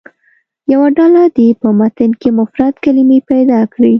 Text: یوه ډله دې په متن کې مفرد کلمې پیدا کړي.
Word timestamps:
یوه 0.71 0.87
ډله 0.97 1.23
دې 1.37 1.47
په 1.61 1.67
متن 1.79 2.11
کې 2.21 2.29
مفرد 2.39 2.73
کلمې 2.83 3.19
پیدا 3.31 3.59
کړي. 3.73 3.89